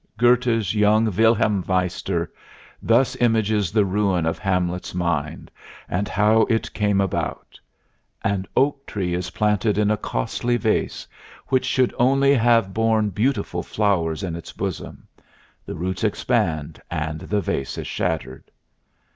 Goethe's 0.17 0.73
young 0.73 1.05
Wilhelm 1.15 1.63
Meister 1.67 2.33
thus 2.81 3.15
images 3.17 3.71
the 3.71 3.85
ruin 3.85 4.25
of 4.25 4.39
Hamlet's 4.39 4.95
mind 4.95 5.51
and 5.87 6.07
how 6.07 6.41
it 6.49 6.73
came 6.73 6.99
about: 6.99 7.59
"An 8.23 8.47
oak 8.57 8.83
tree 8.87 9.13
is 9.13 9.29
planted 9.29 9.77
in 9.77 9.91
a 9.91 9.97
costly 9.97 10.57
vase, 10.57 11.05
which 11.49 11.65
should 11.65 11.93
only 11.99 12.33
have 12.33 12.73
borne 12.73 13.09
beautiful 13.11 13.61
flowers 13.61 14.23
in 14.23 14.35
its 14.35 14.51
bosom; 14.51 15.07
the 15.67 15.75
roots 15.75 16.03
expand 16.03 16.81
and 16.89 17.19
the 17.19 17.39
vase 17.39 17.77
is 17.77 17.85
shattered." 17.85 18.49